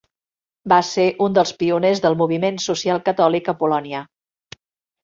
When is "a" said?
3.55-3.57